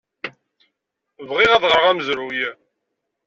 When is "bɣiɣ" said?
1.29-1.51